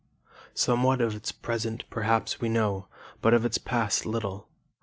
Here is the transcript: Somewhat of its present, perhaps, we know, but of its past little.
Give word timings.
Somewhat 0.55 0.99
of 0.99 1.13
its 1.15 1.31
present, 1.31 1.83
perhaps, 1.91 2.41
we 2.41 2.49
know, 2.49 2.87
but 3.21 3.35
of 3.35 3.45
its 3.45 3.59
past 3.59 4.03
little. 4.03 4.49